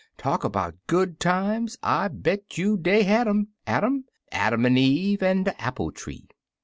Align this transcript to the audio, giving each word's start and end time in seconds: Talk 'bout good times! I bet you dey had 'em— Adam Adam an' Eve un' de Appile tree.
Talk 0.17 0.51
'bout 0.51 0.73
good 0.87 1.19
times! 1.19 1.77
I 1.83 2.07
bet 2.07 2.57
you 2.57 2.75
dey 2.75 3.03
had 3.03 3.27
'em— 3.27 3.49
Adam 3.67 4.05
Adam 4.31 4.65
an' 4.65 4.75
Eve 4.75 5.21
un' 5.21 5.43
de 5.43 5.51
Appile 5.61 5.91
tree. 5.93 6.27